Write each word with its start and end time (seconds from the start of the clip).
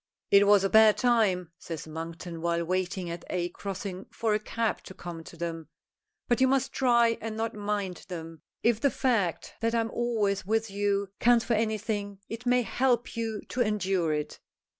"It 0.31 0.47
was 0.47 0.63
a 0.63 0.69
bad 0.71 0.97
time," 0.97 1.51
says 1.59 1.85
Monkton 1.87 2.41
while 2.41 2.65
waiting 2.65 3.07
at 3.11 3.23
a 3.29 3.49
crossing 3.49 4.07
for 4.09 4.33
a 4.33 4.39
cab 4.39 4.81
to 4.85 4.95
come 4.95 5.23
to 5.25 5.37
them. 5.37 5.67
"But 6.27 6.41
you 6.41 6.47
must 6.47 6.73
try 6.73 7.19
and 7.21 7.37
not 7.37 7.53
mind 7.53 8.05
them. 8.07 8.41
If 8.63 8.81
the 8.81 8.89
fact 8.89 9.53
that 9.59 9.75
I 9.75 9.79
am 9.79 9.91
always 9.91 10.43
with 10.43 10.71
you 10.71 11.09
counts 11.19 11.45
for 11.45 11.53
anything, 11.53 12.17
it 12.29 12.47
may 12.47 12.63
help 12.63 13.15
you 13.15 13.41
to 13.49 13.61
endure 13.61 14.11
it." 14.11 14.39